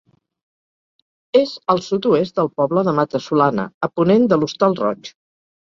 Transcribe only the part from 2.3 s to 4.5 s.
del poble de Mata-solana, a ponent de